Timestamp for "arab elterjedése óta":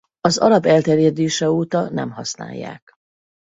0.37-1.89